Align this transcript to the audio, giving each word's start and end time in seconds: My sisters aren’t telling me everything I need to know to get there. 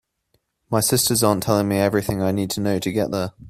My 0.71 0.79
sisters 0.79 1.21
aren’t 1.23 1.43
telling 1.43 1.67
me 1.67 1.77
everything 1.77 2.23
I 2.23 2.31
need 2.31 2.49
to 2.55 2.59
know 2.59 2.79
to 2.79 2.91
get 2.91 3.11
there. 3.11 3.33